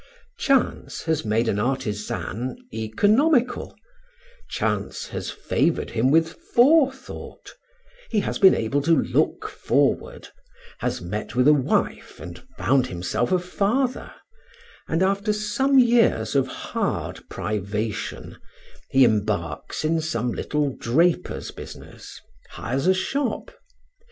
[0.39, 3.75] Chance has made an artisan economical,
[4.49, 7.53] chance has favored him with forethought,
[8.09, 10.29] he has been able to look forward,
[10.79, 14.11] has met with a wife and found himself a father,
[14.87, 18.39] and, after some years of hard privation,
[18.89, 22.19] he embarks in some little draper's business,
[22.53, 23.51] hires a shop.